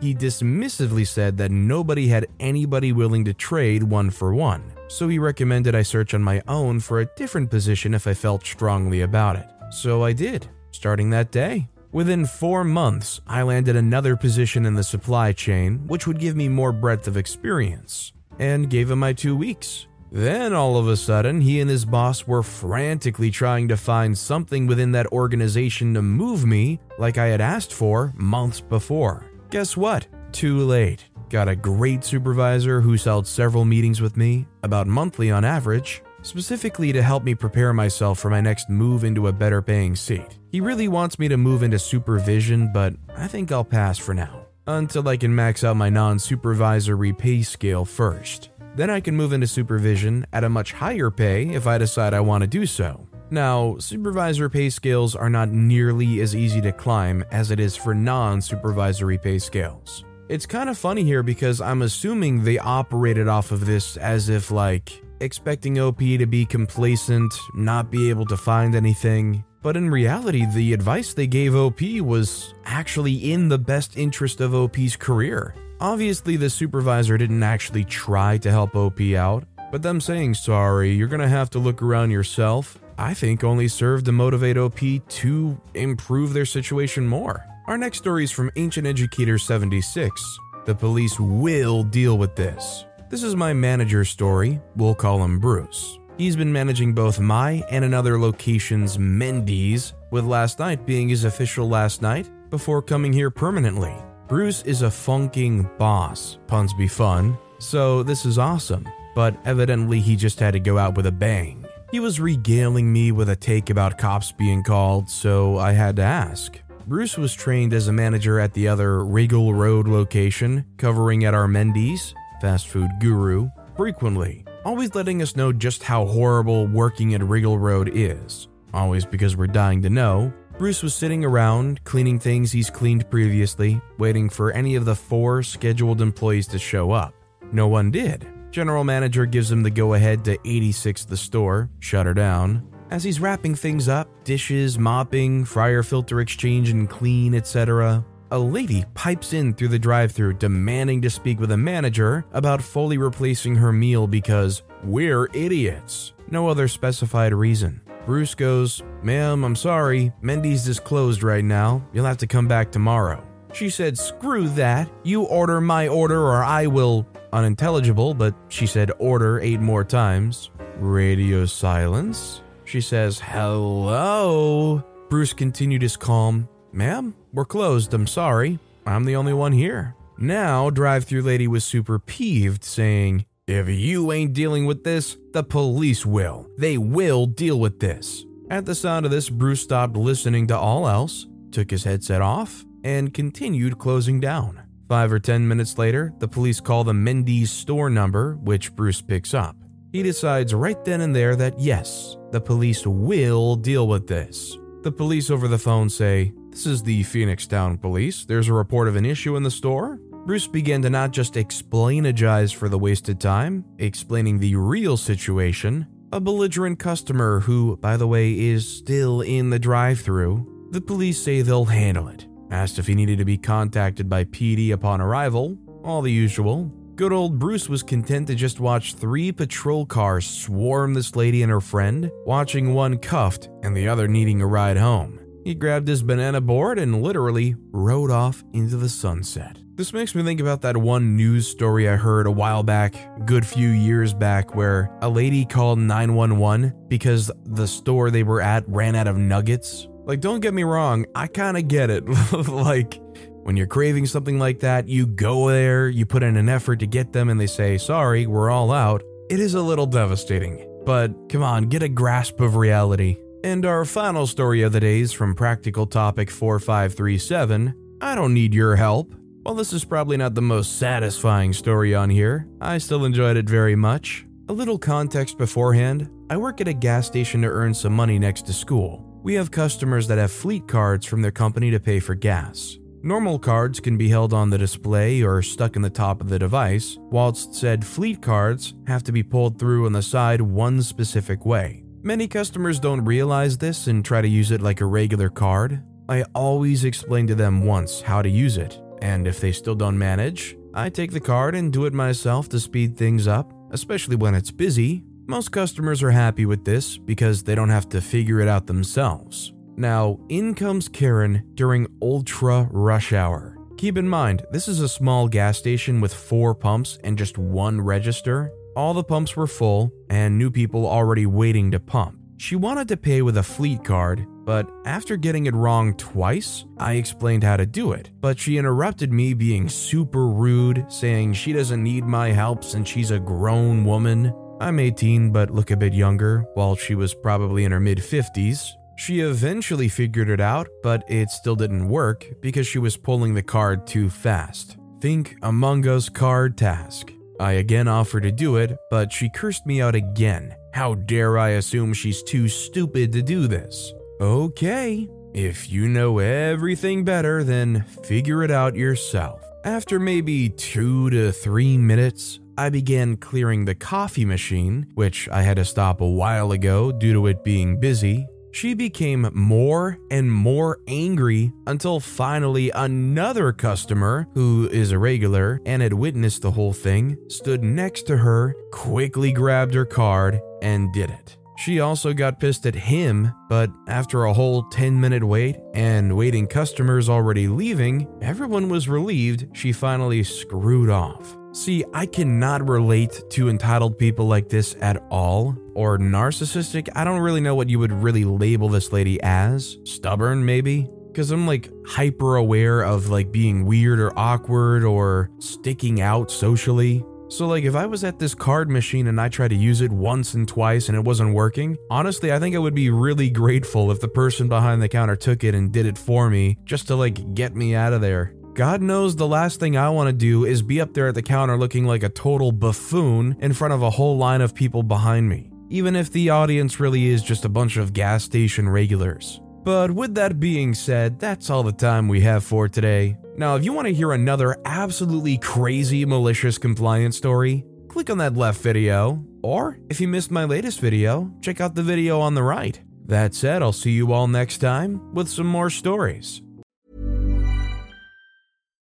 He 0.00 0.14
dismissively 0.14 1.06
said 1.06 1.36
that 1.38 1.50
nobody 1.50 2.06
had 2.06 2.26
anybody 2.38 2.92
willing 2.92 3.24
to 3.24 3.34
trade 3.34 3.82
one 3.82 4.10
for 4.10 4.32
one, 4.32 4.72
so 4.86 5.08
he 5.08 5.18
recommended 5.18 5.74
I 5.74 5.82
search 5.82 6.14
on 6.14 6.22
my 6.22 6.40
own 6.46 6.78
for 6.78 7.00
a 7.00 7.06
different 7.16 7.50
position 7.50 7.94
if 7.94 8.06
I 8.06 8.14
felt 8.14 8.46
strongly 8.46 9.00
about 9.00 9.36
it. 9.36 9.48
So 9.70 10.04
I 10.04 10.12
did, 10.12 10.48
starting 10.70 11.10
that 11.10 11.32
day. 11.32 11.68
Within 11.90 12.26
four 12.26 12.64
months, 12.64 13.20
I 13.26 13.42
landed 13.42 13.74
another 13.74 14.14
position 14.14 14.66
in 14.66 14.74
the 14.74 14.84
supply 14.84 15.32
chain, 15.32 15.86
which 15.88 16.06
would 16.06 16.20
give 16.20 16.36
me 16.36 16.48
more 16.48 16.70
breadth 16.70 17.08
of 17.08 17.16
experience, 17.16 18.12
and 18.38 18.70
gave 18.70 18.90
him 18.90 19.00
my 19.00 19.14
two 19.14 19.34
weeks. 19.34 19.86
Then, 20.12 20.54
all 20.54 20.76
of 20.76 20.88
a 20.88 20.96
sudden, 20.96 21.40
he 21.40 21.60
and 21.60 21.68
his 21.68 21.84
boss 21.84 22.26
were 22.26 22.42
frantically 22.42 23.30
trying 23.30 23.68
to 23.68 23.76
find 23.76 24.16
something 24.16 24.66
within 24.66 24.92
that 24.92 25.06
organization 25.08 25.92
to 25.94 26.02
move 26.02 26.46
me 26.46 26.78
like 26.98 27.18
I 27.18 27.26
had 27.26 27.40
asked 27.40 27.72
for 27.72 28.12
months 28.16 28.60
before. 28.60 29.27
Guess 29.50 29.78
what? 29.78 30.06
Too 30.32 30.58
late. 30.58 31.06
Got 31.30 31.48
a 31.48 31.56
great 31.56 32.04
supervisor 32.04 32.82
who's 32.82 33.04
held 33.04 33.26
several 33.26 33.64
meetings 33.64 34.00
with 34.00 34.16
me, 34.16 34.46
about 34.62 34.86
monthly 34.86 35.30
on 35.30 35.42
average, 35.42 36.02
specifically 36.20 36.92
to 36.92 37.02
help 37.02 37.24
me 37.24 37.34
prepare 37.34 37.72
myself 37.72 38.18
for 38.18 38.28
my 38.28 38.42
next 38.42 38.68
move 38.68 39.04
into 39.04 39.28
a 39.28 39.32
better 39.32 39.62
paying 39.62 39.96
seat. 39.96 40.38
He 40.52 40.60
really 40.60 40.88
wants 40.88 41.18
me 41.18 41.28
to 41.28 41.38
move 41.38 41.62
into 41.62 41.78
supervision, 41.78 42.70
but 42.74 42.94
I 43.16 43.26
think 43.26 43.50
I'll 43.50 43.64
pass 43.64 43.96
for 43.96 44.12
now. 44.14 44.44
until 44.66 45.08
I 45.08 45.16
can 45.16 45.34
max 45.34 45.64
out 45.64 45.76
my 45.76 45.88
non 45.88 46.18
supervisory 46.18 47.14
pay 47.14 47.40
scale 47.40 47.86
first. 47.86 48.50
Then 48.76 48.90
I 48.90 49.00
can 49.00 49.16
move 49.16 49.32
into 49.32 49.46
supervision 49.46 50.26
at 50.34 50.44
a 50.44 50.48
much 50.50 50.72
higher 50.72 51.10
pay 51.10 51.48
if 51.48 51.66
I 51.66 51.78
decide 51.78 52.12
I 52.12 52.20
want 52.20 52.42
to 52.42 52.46
do 52.46 52.66
so. 52.66 53.08
Now, 53.30 53.76
supervisor 53.78 54.48
pay 54.48 54.70
scales 54.70 55.14
are 55.14 55.28
not 55.28 55.50
nearly 55.50 56.20
as 56.20 56.34
easy 56.34 56.62
to 56.62 56.72
climb 56.72 57.22
as 57.30 57.50
it 57.50 57.60
is 57.60 57.76
for 57.76 57.94
non 57.94 58.40
supervisory 58.40 59.18
pay 59.18 59.38
scales. 59.38 60.04
It's 60.30 60.46
kind 60.46 60.70
of 60.70 60.78
funny 60.78 61.04
here 61.04 61.22
because 61.22 61.60
I'm 61.60 61.82
assuming 61.82 62.42
they 62.42 62.58
operated 62.58 63.28
off 63.28 63.50
of 63.50 63.66
this 63.66 63.96
as 63.98 64.28
if, 64.28 64.50
like, 64.50 65.02
expecting 65.20 65.78
OP 65.78 65.98
to 65.98 66.26
be 66.26 66.46
complacent, 66.46 67.34
not 67.54 67.90
be 67.90 68.08
able 68.08 68.26
to 68.26 68.36
find 68.36 68.74
anything. 68.74 69.44
But 69.62 69.76
in 69.76 69.90
reality, 69.90 70.46
the 70.46 70.72
advice 70.72 71.12
they 71.12 71.26
gave 71.26 71.54
OP 71.54 71.80
was 72.00 72.54
actually 72.64 73.32
in 73.32 73.48
the 73.48 73.58
best 73.58 73.96
interest 73.96 74.40
of 74.40 74.54
OP's 74.54 74.96
career. 74.96 75.54
Obviously, 75.80 76.36
the 76.36 76.50
supervisor 76.50 77.18
didn't 77.18 77.42
actually 77.42 77.84
try 77.84 78.38
to 78.38 78.50
help 78.50 78.74
OP 78.74 79.00
out, 79.16 79.44
but 79.70 79.82
them 79.82 80.00
saying 80.00 80.34
sorry, 80.34 80.92
you're 80.92 81.08
gonna 81.08 81.28
have 81.28 81.50
to 81.50 81.58
look 81.58 81.82
around 81.82 82.10
yourself, 82.10 82.78
I 82.98 83.14
think 83.14 83.44
only 83.44 83.68
served 83.68 84.06
to 84.06 84.12
motivate 84.12 84.58
OP 84.58 84.80
to 85.08 85.60
improve 85.74 86.32
their 86.32 86.44
situation 86.44 87.06
more. 87.06 87.44
Our 87.68 87.78
next 87.78 87.98
story 87.98 88.24
is 88.24 88.32
from 88.32 88.50
Ancient 88.56 88.88
Educator 88.88 89.38
76. 89.38 90.38
The 90.66 90.74
police 90.74 91.18
will 91.20 91.84
deal 91.84 92.18
with 92.18 92.34
this. 92.34 92.84
This 93.08 93.22
is 93.22 93.36
my 93.36 93.52
manager's 93.52 94.10
story. 94.10 94.60
We'll 94.74 94.96
call 94.96 95.22
him 95.22 95.38
Bruce. 95.38 96.00
He's 96.16 96.34
been 96.34 96.52
managing 96.52 96.92
both 96.92 97.20
my 97.20 97.62
and 97.70 97.84
another 97.84 98.18
location's 98.18 98.98
Mendy's, 98.98 99.92
with 100.10 100.24
last 100.24 100.58
night 100.58 100.84
being 100.84 101.08
his 101.08 101.22
official 101.22 101.68
last 101.68 102.02
night 102.02 102.28
before 102.50 102.82
coming 102.82 103.12
here 103.12 103.30
permanently. 103.30 103.94
Bruce 104.26 104.62
is 104.62 104.82
a 104.82 104.90
funking 104.90 105.70
boss, 105.78 106.38
puns 106.48 106.74
be 106.74 106.88
fun, 106.88 107.38
so 107.60 108.02
this 108.02 108.26
is 108.26 108.38
awesome, 108.38 108.88
but 109.14 109.36
evidently 109.44 110.00
he 110.00 110.16
just 110.16 110.40
had 110.40 110.50
to 110.52 110.60
go 110.60 110.76
out 110.76 110.96
with 110.96 111.06
a 111.06 111.12
bang. 111.12 111.57
He 111.90 112.00
was 112.00 112.20
regaling 112.20 112.92
me 112.92 113.12
with 113.12 113.30
a 113.30 113.36
take 113.36 113.70
about 113.70 113.96
cops 113.96 114.30
being 114.30 114.62
called, 114.62 115.08
so 115.08 115.56
I 115.56 115.72
had 115.72 115.96
to 115.96 116.02
ask. 116.02 116.60
Bruce 116.86 117.16
was 117.16 117.32
trained 117.32 117.72
as 117.72 117.88
a 117.88 117.92
manager 117.92 118.38
at 118.38 118.52
the 118.52 118.68
other 118.68 119.06
Regal 119.06 119.54
Road 119.54 119.88
location, 119.88 120.66
covering 120.76 121.24
at 121.24 121.32
our 121.32 121.46
Mendy's, 121.46 122.14
fast 122.42 122.68
food 122.68 122.90
guru, 123.00 123.48
frequently, 123.74 124.44
always 124.66 124.94
letting 124.94 125.22
us 125.22 125.34
know 125.34 125.50
just 125.50 125.82
how 125.82 126.04
horrible 126.04 126.66
working 126.66 127.14
at 127.14 127.22
Regal 127.22 127.58
Road 127.58 127.90
is. 127.94 128.48
Always 128.74 129.06
because 129.06 129.34
we're 129.34 129.46
dying 129.46 129.80
to 129.80 129.88
know, 129.88 130.30
Bruce 130.58 130.82
was 130.82 130.94
sitting 130.94 131.24
around, 131.24 131.82
cleaning 131.84 132.18
things 132.18 132.52
he's 132.52 132.68
cleaned 132.68 133.08
previously, 133.08 133.80
waiting 133.96 134.28
for 134.28 134.52
any 134.52 134.74
of 134.74 134.84
the 134.84 134.94
four 134.94 135.42
scheduled 135.42 136.02
employees 136.02 136.48
to 136.48 136.58
show 136.58 136.90
up. 136.90 137.14
No 137.50 137.66
one 137.66 137.90
did. 137.90 138.26
General 138.50 138.84
manager 138.84 139.26
gives 139.26 139.50
him 139.50 139.62
the 139.62 139.70
go 139.70 139.94
ahead 139.94 140.24
to 140.24 140.38
86 140.44 141.04
the 141.04 141.16
store, 141.16 141.70
shut 141.80 142.06
her 142.06 142.14
down. 142.14 142.66
As 142.90 143.04
he's 143.04 143.20
wrapping 143.20 143.54
things 143.54 143.88
up, 143.88 144.08
dishes, 144.24 144.78
mopping, 144.78 145.44
fryer 145.44 145.82
filter 145.82 146.20
exchange 146.20 146.70
and 146.70 146.88
clean, 146.88 147.34
etc., 147.34 148.04
a 148.30 148.38
lady 148.38 148.84
pipes 148.94 149.32
in 149.32 149.54
through 149.54 149.68
the 149.68 149.78
drive 149.78 150.12
through 150.12 150.34
demanding 150.34 151.00
to 151.02 151.10
speak 151.10 151.40
with 151.40 151.52
a 151.52 151.56
manager 151.56 152.24
about 152.32 152.62
fully 152.62 152.98
replacing 152.98 153.54
her 153.54 153.72
meal 153.72 154.06
because 154.06 154.62
we're 154.84 155.28
idiots. 155.34 156.12
No 156.30 156.48
other 156.48 156.68
specified 156.68 157.32
reason. 157.32 157.80
Bruce 158.06 158.34
goes, 158.34 158.82
Ma'am, 159.02 159.44
I'm 159.44 159.56
sorry, 159.56 160.12
Mendy's 160.22 160.66
is 160.66 160.80
closed 160.80 161.22
right 161.22 161.44
now. 161.44 161.86
You'll 161.92 162.06
have 162.06 162.18
to 162.18 162.26
come 162.26 162.48
back 162.48 162.70
tomorrow. 162.70 163.27
She 163.52 163.70
said, 163.70 163.98
Screw 163.98 164.48
that. 164.50 164.90
You 165.02 165.22
order 165.22 165.60
my 165.60 165.88
order 165.88 166.20
or 166.20 166.44
I 166.44 166.66
will. 166.66 167.06
Unintelligible, 167.32 168.14
but 168.14 168.34
she 168.48 168.66
said 168.66 168.90
order 168.98 169.40
eight 169.40 169.60
more 169.60 169.84
times. 169.84 170.50
Radio 170.78 171.44
silence. 171.46 172.42
She 172.64 172.80
says, 172.80 173.20
Hello. 173.20 174.84
Bruce 175.08 175.32
continued 175.32 175.82
his 175.82 175.96
calm. 175.96 176.48
Ma'am, 176.72 177.14
we're 177.32 177.44
closed. 177.44 177.94
I'm 177.94 178.06
sorry. 178.06 178.58
I'm 178.86 179.04
the 179.04 179.16
only 179.16 179.32
one 179.32 179.52
here. 179.52 179.94
Now, 180.18 180.70
drive 180.70 181.04
through 181.04 181.22
lady 181.22 181.46
was 181.46 181.64
super 181.64 181.98
peeved, 181.98 182.64
saying, 182.64 183.24
if 183.48 183.66
you 183.66 184.12
ain't 184.12 184.34
dealing 184.34 184.66
with 184.66 184.84
this, 184.84 185.16
the 185.32 185.42
police 185.42 186.04
will. 186.04 186.46
They 186.58 186.76
will 186.76 187.24
deal 187.24 187.58
with 187.58 187.80
this. 187.80 188.26
At 188.50 188.66
the 188.66 188.74
sound 188.74 189.06
of 189.06 189.10
this, 189.10 189.30
Bruce 189.30 189.62
stopped 189.62 189.96
listening 189.96 190.46
to 190.48 190.58
all 190.58 190.86
else, 190.86 191.26
took 191.50 191.70
his 191.70 191.84
headset 191.84 192.20
off, 192.20 192.66
and 192.84 193.14
continued 193.14 193.78
closing 193.78 194.20
down. 194.20 194.62
Five 194.88 195.12
or 195.12 195.18
ten 195.18 195.46
minutes 195.46 195.76
later, 195.76 196.14
the 196.18 196.28
police 196.28 196.60
call 196.60 196.84
the 196.84 196.92
Mendy's 196.92 197.50
store 197.50 197.90
number, 197.90 198.36
which 198.36 198.74
Bruce 198.74 199.02
picks 199.02 199.34
up. 199.34 199.56
He 199.92 200.02
decides 200.02 200.54
right 200.54 200.82
then 200.84 201.00
and 201.00 201.14
there 201.14 201.36
that 201.36 201.58
yes, 201.58 202.16
the 202.30 202.40
police 202.40 202.86
will 202.86 203.56
deal 203.56 203.88
with 203.88 204.06
this. 204.06 204.56
The 204.82 204.92
police 204.92 205.30
over 205.30 205.48
the 205.48 205.58
phone 205.58 205.90
say, 205.90 206.32
This 206.50 206.66
is 206.66 206.82
the 206.82 207.02
Phoenix 207.02 207.46
Town 207.46 207.78
Police. 207.78 208.24
There's 208.24 208.48
a 208.48 208.52
report 208.52 208.88
of 208.88 208.96
an 208.96 209.04
issue 209.04 209.36
in 209.36 209.42
the 209.42 209.50
store. 209.50 209.98
Bruce 210.24 210.46
began 210.46 210.82
to 210.82 210.90
not 210.90 211.10
just 211.10 211.34
explainagize 211.34 212.54
for 212.54 212.68
the 212.68 212.78
wasted 212.78 213.18
time, 213.18 213.64
explaining 213.78 214.38
the 214.38 214.56
real 214.56 214.96
situation, 214.96 215.86
a 216.12 216.20
belligerent 216.20 216.78
customer 216.78 217.40
who, 217.40 217.76
by 217.78 217.96
the 217.96 218.06
way, 218.06 218.38
is 218.38 218.68
still 218.68 219.22
in 219.22 219.50
the 219.50 219.58
drive 219.58 220.00
through. 220.00 220.68
The 220.70 220.80
police 220.82 221.22
say 221.22 221.40
they'll 221.40 221.64
handle 221.64 222.08
it. 222.08 222.27
Asked 222.50 222.78
if 222.78 222.86
he 222.86 222.94
needed 222.94 223.18
to 223.18 223.24
be 223.24 223.36
contacted 223.36 224.08
by 224.08 224.24
PD 224.24 224.72
upon 224.72 225.00
arrival, 225.00 225.58
all 225.84 226.02
the 226.02 226.12
usual. 226.12 226.72
Good 226.96 227.12
old 227.12 227.38
Bruce 227.38 227.68
was 227.68 227.82
content 227.82 228.26
to 228.26 228.34
just 228.34 228.58
watch 228.58 228.94
three 228.94 229.30
patrol 229.30 229.86
cars 229.86 230.26
swarm 230.26 230.94
this 230.94 231.14
lady 231.14 231.42
and 231.42 231.52
her 231.52 231.60
friend, 231.60 232.10
watching 232.26 232.74
one 232.74 232.98
cuffed 232.98 233.48
and 233.62 233.76
the 233.76 233.86
other 233.86 234.08
needing 234.08 234.40
a 234.40 234.46
ride 234.46 234.76
home. 234.76 235.20
He 235.44 235.54
grabbed 235.54 235.88
his 235.88 236.02
banana 236.02 236.40
board 236.40 236.78
and 236.78 237.02
literally 237.02 237.54
rode 237.70 238.10
off 238.10 238.42
into 238.52 238.76
the 238.76 238.88
sunset. 238.88 239.58
This 239.76 239.92
makes 239.92 240.14
me 240.14 240.24
think 240.24 240.40
about 240.40 240.62
that 240.62 240.76
one 240.76 241.16
news 241.16 241.46
story 241.46 241.88
I 241.88 241.94
heard 241.94 242.26
a 242.26 242.32
while 242.32 242.64
back, 242.64 242.96
good 243.24 243.46
few 243.46 243.68
years 243.68 244.12
back, 244.12 244.56
where 244.56 244.90
a 245.00 245.08
lady 245.08 245.44
called 245.44 245.78
911 245.78 246.74
because 246.88 247.30
the 247.44 247.68
store 247.68 248.10
they 248.10 248.24
were 248.24 248.42
at 248.42 248.68
ran 248.68 248.96
out 248.96 249.06
of 249.06 249.16
nuggets. 249.16 249.86
Like, 250.08 250.20
don't 250.20 250.40
get 250.40 250.54
me 250.54 250.64
wrong, 250.64 251.04
I 251.14 251.26
kind 251.26 251.58
of 251.58 251.68
get 251.68 251.90
it. 251.90 252.08
like, 252.48 252.98
when 253.42 253.58
you're 253.58 253.66
craving 253.66 254.06
something 254.06 254.38
like 254.38 254.60
that, 254.60 254.88
you 254.88 255.06
go 255.06 255.50
there, 255.50 255.86
you 255.86 256.06
put 256.06 256.22
in 256.22 256.38
an 256.38 256.48
effort 256.48 256.80
to 256.80 256.86
get 256.86 257.12
them, 257.12 257.28
and 257.28 257.38
they 257.38 257.46
say, 257.46 257.76
sorry, 257.76 258.26
we're 258.26 258.48
all 258.48 258.72
out. 258.72 259.02
It 259.28 259.38
is 259.38 259.52
a 259.52 259.60
little 259.60 259.84
devastating. 259.84 260.66
But 260.86 261.28
come 261.28 261.42
on, 261.42 261.64
get 261.64 261.82
a 261.82 261.90
grasp 261.90 262.40
of 262.40 262.56
reality. 262.56 263.18
And 263.44 263.66
our 263.66 263.84
final 263.84 264.26
story 264.26 264.62
of 264.62 264.72
the 264.72 264.80
day 264.80 265.00
is 265.00 265.12
from 265.12 265.34
Practical 265.34 265.86
Topic 265.86 266.30
4537 266.30 267.74
I 268.00 268.14
don't 268.14 268.32
need 268.32 268.54
your 268.54 268.76
help. 268.76 269.14
While 269.42 269.56
this 269.56 269.74
is 269.74 269.84
probably 269.84 270.16
not 270.16 270.34
the 270.34 270.40
most 270.40 270.78
satisfying 270.78 271.52
story 271.52 271.94
on 271.94 272.08
here, 272.08 272.48
I 272.62 272.78
still 272.78 273.04
enjoyed 273.04 273.36
it 273.36 273.48
very 273.48 273.76
much. 273.76 274.24
A 274.48 274.52
little 274.54 274.78
context 274.78 275.36
beforehand 275.36 276.08
I 276.30 276.38
work 276.38 276.62
at 276.62 276.68
a 276.68 276.72
gas 276.72 277.06
station 277.06 277.42
to 277.42 277.48
earn 277.48 277.74
some 277.74 277.92
money 277.92 278.18
next 278.18 278.46
to 278.46 278.52
school. 278.54 279.07
We 279.22 279.34
have 279.34 279.50
customers 279.50 280.06
that 280.08 280.18
have 280.18 280.30
fleet 280.30 280.68
cards 280.68 281.04
from 281.04 281.22
their 281.22 281.30
company 281.30 281.70
to 281.70 281.80
pay 281.80 282.00
for 282.00 282.14
gas. 282.14 282.78
Normal 283.02 283.38
cards 283.38 283.80
can 283.80 283.96
be 283.96 284.08
held 284.08 284.32
on 284.32 284.50
the 284.50 284.58
display 284.58 285.22
or 285.22 285.42
stuck 285.42 285.76
in 285.76 285.82
the 285.82 285.90
top 285.90 286.20
of 286.20 286.28
the 286.28 286.38
device, 286.38 286.96
whilst 287.00 287.54
said 287.54 287.84
fleet 287.84 288.22
cards 288.22 288.74
have 288.86 289.02
to 289.04 289.12
be 289.12 289.22
pulled 289.22 289.58
through 289.58 289.86
on 289.86 289.92
the 289.92 290.02
side 290.02 290.40
one 290.40 290.82
specific 290.82 291.44
way. 291.44 291.84
Many 292.02 292.28
customers 292.28 292.80
don't 292.80 293.04
realize 293.04 293.58
this 293.58 293.86
and 293.86 294.04
try 294.04 294.22
to 294.22 294.28
use 294.28 294.50
it 294.50 294.62
like 294.62 294.80
a 294.80 294.86
regular 294.86 295.28
card. 295.28 295.82
I 296.08 296.24
always 296.34 296.84
explain 296.84 297.26
to 297.26 297.34
them 297.34 297.66
once 297.66 298.00
how 298.00 298.22
to 298.22 298.28
use 298.28 298.56
it, 298.56 298.80
and 299.02 299.26
if 299.26 299.40
they 299.40 299.52
still 299.52 299.74
don't 299.74 299.98
manage, 299.98 300.56
I 300.74 300.90
take 300.90 301.12
the 301.12 301.20
card 301.20 301.54
and 301.54 301.72
do 301.72 301.86
it 301.86 301.92
myself 301.92 302.48
to 302.50 302.60
speed 302.60 302.96
things 302.96 303.26
up, 303.26 303.52
especially 303.72 304.16
when 304.16 304.34
it's 304.34 304.50
busy. 304.50 305.02
Most 305.30 305.52
customers 305.52 306.02
are 306.02 306.10
happy 306.10 306.46
with 306.46 306.64
this 306.64 306.96
because 306.96 307.42
they 307.42 307.54
don't 307.54 307.68
have 307.68 307.86
to 307.90 308.00
figure 308.00 308.40
it 308.40 308.48
out 308.48 308.66
themselves. 308.66 309.52
Now, 309.76 310.18
in 310.30 310.54
comes 310.54 310.88
Karen 310.88 311.42
during 311.54 311.86
ultra 312.00 312.66
rush 312.72 313.12
hour. 313.12 313.58
Keep 313.76 313.98
in 313.98 314.08
mind, 314.08 314.46
this 314.52 314.68
is 314.68 314.80
a 314.80 314.88
small 314.88 315.28
gas 315.28 315.58
station 315.58 316.00
with 316.00 316.14
four 316.14 316.54
pumps 316.54 316.98
and 317.04 317.18
just 317.18 317.36
one 317.36 317.78
register. 317.78 318.50
All 318.74 318.94
the 318.94 319.04
pumps 319.04 319.36
were 319.36 319.46
full, 319.46 319.92
and 320.08 320.38
new 320.38 320.50
people 320.50 320.86
already 320.86 321.26
waiting 321.26 321.70
to 321.72 321.78
pump. 321.78 322.18
She 322.38 322.56
wanted 322.56 322.88
to 322.88 322.96
pay 322.96 323.20
with 323.20 323.36
a 323.36 323.42
fleet 323.42 323.84
card, 323.84 324.24
but 324.46 324.66
after 324.86 325.18
getting 325.18 325.44
it 325.44 325.54
wrong 325.54 325.94
twice, 325.98 326.64
I 326.78 326.94
explained 326.94 327.44
how 327.44 327.58
to 327.58 327.66
do 327.66 327.92
it. 327.92 328.10
But 328.18 328.38
she 328.38 328.56
interrupted 328.56 329.12
me, 329.12 329.34
being 329.34 329.68
super 329.68 330.26
rude, 330.26 330.90
saying 330.90 331.34
she 331.34 331.52
doesn't 331.52 331.82
need 331.82 332.04
my 332.06 332.30
help 332.30 332.64
since 332.64 332.88
she's 332.88 333.10
a 333.10 333.20
grown 333.20 333.84
woman. 333.84 334.32
I'm 334.60 334.80
18 334.80 335.30
but 335.30 335.50
look 335.50 335.70
a 335.70 335.76
bit 335.76 335.94
younger, 335.94 336.44
while 336.54 336.74
she 336.74 336.96
was 336.96 337.14
probably 337.14 337.64
in 337.64 337.72
her 337.72 337.80
mid 337.80 337.98
50s. 337.98 338.72
She 338.96 339.20
eventually 339.20 339.88
figured 339.88 340.28
it 340.28 340.40
out, 340.40 340.66
but 340.82 341.04
it 341.08 341.30
still 341.30 341.54
didn't 341.54 341.88
work 341.88 342.26
because 342.40 342.66
she 342.66 342.80
was 342.80 342.96
pulling 342.96 343.34
the 343.34 343.42
card 343.42 343.86
too 343.86 344.10
fast. 344.10 344.76
Think 345.00 345.36
Among 345.42 345.86
Us 345.86 346.08
card 346.08 346.58
task. 346.58 347.12
I 347.38 347.52
again 347.52 347.86
offered 347.86 348.24
to 348.24 348.32
do 348.32 348.56
it, 348.56 348.76
but 348.90 349.12
she 349.12 349.30
cursed 349.30 349.64
me 349.64 349.80
out 349.80 349.94
again. 349.94 350.56
How 350.74 350.94
dare 350.94 351.38
I 351.38 351.50
assume 351.50 351.94
she's 351.94 352.24
too 352.24 352.48
stupid 352.48 353.12
to 353.12 353.22
do 353.22 353.46
this? 353.46 353.92
Okay, 354.20 355.08
if 355.34 355.70
you 355.70 355.88
know 355.88 356.18
everything 356.18 357.04
better, 357.04 357.44
then 357.44 357.84
figure 358.02 358.42
it 358.42 358.50
out 358.50 358.74
yourself. 358.74 359.40
After 359.64 360.00
maybe 360.00 360.48
two 360.48 361.10
to 361.10 361.30
three 361.30 361.78
minutes, 361.78 362.40
I 362.58 362.70
began 362.70 363.16
clearing 363.16 363.64
the 363.64 363.76
coffee 363.76 364.24
machine, 364.24 364.88
which 364.94 365.28
I 365.30 365.42
had 365.42 365.58
to 365.58 365.64
stop 365.64 366.00
a 366.00 366.08
while 366.08 366.50
ago 366.50 366.90
due 366.90 367.12
to 367.12 367.28
it 367.28 367.44
being 367.44 367.78
busy. 367.78 368.26
She 368.50 368.74
became 368.74 369.30
more 369.32 369.96
and 370.10 370.32
more 370.32 370.80
angry 370.88 371.52
until 371.68 372.00
finally 372.00 372.70
another 372.70 373.52
customer, 373.52 374.26
who 374.34 374.68
is 374.72 374.90
a 374.90 374.98
regular 374.98 375.60
and 375.66 375.82
had 375.82 375.92
witnessed 375.92 376.42
the 376.42 376.50
whole 376.50 376.72
thing, 376.72 377.16
stood 377.28 377.62
next 377.62 378.08
to 378.08 378.16
her, 378.16 378.56
quickly 378.72 379.30
grabbed 379.30 379.74
her 379.74 379.84
card, 379.84 380.40
and 380.60 380.92
did 380.92 381.10
it. 381.10 381.36
She 381.58 381.78
also 381.78 382.12
got 382.12 382.40
pissed 382.40 382.66
at 382.66 382.74
him, 382.74 383.32
but 383.48 383.70
after 383.86 384.24
a 384.24 384.34
whole 384.34 384.64
10 384.64 385.00
minute 385.00 385.22
wait 385.22 385.56
and 385.74 386.16
waiting 386.16 386.48
customers 386.48 387.08
already 387.08 387.46
leaving, 387.46 388.08
everyone 388.20 388.68
was 388.68 388.88
relieved 388.88 389.46
she 389.56 389.72
finally 389.72 390.24
screwed 390.24 390.90
off. 390.90 391.36
See, 391.58 391.84
I 391.92 392.06
cannot 392.06 392.68
relate 392.68 393.20
to 393.30 393.48
entitled 393.48 393.98
people 393.98 394.28
like 394.28 394.48
this 394.48 394.76
at 394.80 395.02
all, 395.10 395.56
or 395.74 395.98
narcissistic. 395.98 396.88
I 396.94 397.02
don't 397.02 397.18
really 397.18 397.40
know 397.40 397.56
what 397.56 397.68
you 397.68 397.80
would 397.80 397.90
really 397.90 398.24
label 398.24 398.68
this 398.68 398.92
lady 398.92 399.20
as. 399.24 399.76
Stubborn, 399.82 400.44
maybe? 400.44 400.88
Because 401.08 401.32
I'm 401.32 401.48
like 401.48 401.68
hyper 401.84 402.36
aware 402.36 402.82
of 402.82 403.08
like 403.08 403.32
being 403.32 403.66
weird 403.66 403.98
or 403.98 404.16
awkward 404.16 404.84
or 404.84 405.30
sticking 405.40 406.00
out 406.00 406.30
socially. 406.30 407.04
So, 407.28 407.48
like, 407.48 407.64
if 407.64 407.74
I 407.74 407.86
was 407.86 408.04
at 408.04 408.20
this 408.20 408.36
card 408.36 408.70
machine 408.70 409.08
and 409.08 409.20
I 409.20 409.28
tried 409.28 409.48
to 409.48 409.56
use 409.56 409.80
it 409.80 409.90
once 409.90 410.34
and 410.34 410.46
twice 410.46 410.88
and 410.88 410.96
it 410.96 411.04
wasn't 411.04 411.34
working, 411.34 411.76
honestly, 411.90 412.32
I 412.32 412.38
think 412.38 412.54
I 412.54 412.58
would 412.58 412.74
be 412.74 412.88
really 412.88 413.30
grateful 413.30 413.90
if 413.90 414.00
the 414.00 414.08
person 414.08 414.48
behind 414.48 414.80
the 414.80 414.88
counter 414.88 415.16
took 415.16 415.42
it 415.42 415.56
and 415.56 415.72
did 415.72 415.86
it 415.86 415.98
for 415.98 416.30
me 416.30 416.56
just 416.64 416.86
to, 416.86 416.94
like, 416.94 417.34
get 417.34 417.54
me 417.54 417.74
out 417.74 417.92
of 417.92 418.00
there. 418.00 418.32
God 418.58 418.82
knows 418.82 419.14
the 419.14 419.24
last 419.24 419.60
thing 419.60 419.76
I 419.76 419.88
want 419.88 420.08
to 420.08 420.12
do 420.12 420.44
is 420.44 420.62
be 420.62 420.80
up 420.80 420.92
there 420.92 421.06
at 421.06 421.14
the 421.14 421.22
counter 421.22 421.56
looking 421.56 421.84
like 421.84 422.02
a 422.02 422.08
total 422.08 422.50
buffoon 422.50 423.36
in 423.38 423.52
front 423.52 423.72
of 423.72 423.84
a 423.84 423.90
whole 423.90 424.16
line 424.16 424.40
of 424.40 424.52
people 424.52 424.82
behind 424.82 425.28
me, 425.28 425.52
even 425.68 425.94
if 425.94 426.10
the 426.10 426.30
audience 426.30 426.80
really 426.80 427.06
is 427.06 427.22
just 427.22 427.44
a 427.44 427.48
bunch 427.48 427.76
of 427.76 427.92
gas 427.92 428.24
station 428.24 428.68
regulars. 428.68 429.40
But 429.62 429.92
with 429.92 430.16
that 430.16 430.40
being 430.40 430.74
said, 430.74 431.20
that's 431.20 431.50
all 431.50 431.62
the 431.62 431.70
time 431.70 432.08
we 432.08 432.20
have 432.22 432.42
for 432.42 432.68
today. 432.68 433.16
Now, 433.36 433.54
if 433.54 433.64
you 433.64 433.72
want 433.72 433.86
to 433.86 433.94
hear 433.94 434.10
another 434.10 434.56
absolutely 434.64 435.38
crazy 435.38 436.04
malicious 436.04 436.58
compliance 436.58 437.16
story, 437.16 437.64
click 437.86 438.10
on 438.10 438.18
that 438.18 438.36
left 438.36 438.60
video, 438.60 439.24
or 439.40 439.78
if 439.88 440.00
you 440.00 440.08
missed 440.08 440.32
my 440.32 440.42
latest 440.42 440.80
video, 440.80 441.32
check 441.42 441.60
out 441.60 441.76
the 441.76 441.82
video 441.84 442.18
on 442.18 442.34
the 442.34 442.42
right. 442.42 442.80
That 443.06 443.36
said, 443.36 443.62
I'll 443.62 443.72
see 443.72 443.92
you 443.92 444.12
all 444.12 444.26
next 444.26 444.58
time 444.58 445.14
with 445.14 445.28
some 445.28 445.46
more 445.46 445.70
stories. 445.70 446.42